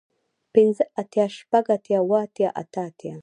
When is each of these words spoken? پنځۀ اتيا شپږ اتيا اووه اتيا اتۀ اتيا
پنځۀ 0.53 0.83
اتيا 1.01 1.25
شپږ 1.37 1.65
اتيا 1.75 1.97
اووه 2.01 2.19
اتيا 2.25 2.49
اتۀ 2.61 2.81
اتيا 2.89 3.15